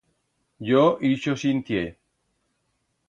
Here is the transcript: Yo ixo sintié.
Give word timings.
Yo 0.69 0.81
ixo 1.11 1.35
sintié. 1.43 1.85